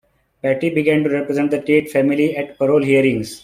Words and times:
Patti 0.41 0.71
began 0.71 1.03
to 1.03 1.11
represent 1.11 1.51
the 1.51 1.61
Tate 1.61 1.91
family 1.91 2.35
at 2.35 2.57
parole 2.57 2.81
hearings. 2.83 3.39